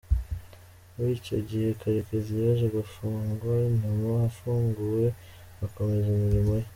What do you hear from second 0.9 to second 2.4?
Muri icyo gihe Karekezi